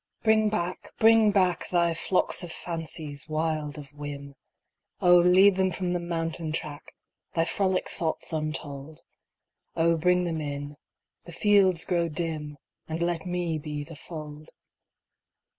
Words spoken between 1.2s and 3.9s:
back Thy flocks of fancies, wild